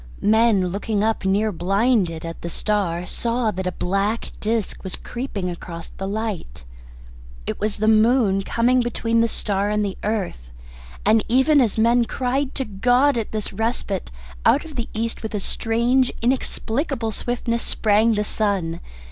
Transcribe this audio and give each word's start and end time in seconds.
Men 0.23 0.69
looking 0.69 1.03
up, 1.03 1.25
near 1.25 1.51
blinded, 1.51 2.25
at 2.25 2.41
the 2.41 2.49
star, 2.49 3.05
saw 3.05 3.51
that 3.51 3.67
a 3.67 3.71
black 3.71 4.31
disc 4.39 4.83
was 4.83 4.95
creeping 4.95 5.47
across 5.47 5.91
the 5.91 6.07
light. 6.07 6.63
It 7.45 7.59
was 7.59 7.77
the 7.77 7.87
moon, 7.87 8.41
coming 8.41 8.81
between 8.81 9.21
the 9.21 9.27
star 9.27 9.69
and 9.69 9.85
the 9.85 9.99
earth. 10.01 10.49
And 11.05 11.23
even 11.27 11.61
as 11.61 11.77
men 11.77 12.05
cried 12.05 12.55
to 12.55 12.65
God 12.65 13.15
at 13.15 13.31
this 13.31 13.53
respite, 13.53 14.09
out 14.43 14.65
of 14.65 14.75
the 14.75 14.89
East 14.95 15.21
with 15.21 15.35
a 15.35 15.39
strange 15.39 16.11
inexplicable 16.19 17.11
swiftness 17.11 17.61
sprang 17.61 18.15
the 18.15 18.23
sun. 18.23 18.79